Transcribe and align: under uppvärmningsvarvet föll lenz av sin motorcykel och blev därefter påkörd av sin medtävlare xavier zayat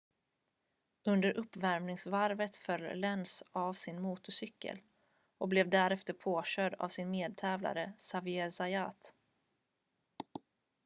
under 1.05 1.37
uppvärmningsvarvet 1.37 2.55
föll 2.55 2.99
lenz 2.99 3.43
av 3.51 3.73
sin 3.73 4.01
motorcykel 4.01 4.79
och 5.37 5.47
blev 5.47 5.69
därefter 5.69 6.13
påkörd 6.13 6.73
av 6.79 6.89
sin 6.89 7.11
medtävlare 7.11 7.93
xavier 7.97 8.49
zayat 8.49 9.13